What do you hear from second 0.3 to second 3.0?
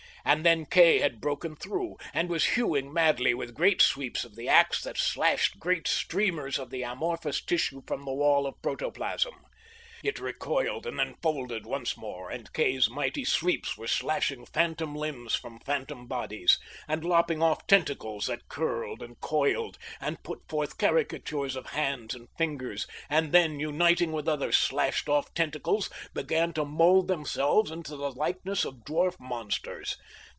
then Kay had broken through, and was hewing